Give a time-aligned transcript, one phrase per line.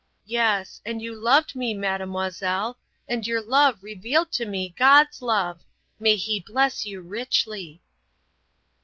[0.25, 5.61] "Yes, and you loved me, mademoiselle, and your love revealed to me God's love!
[5.99, 7.83] May He bless you richly!"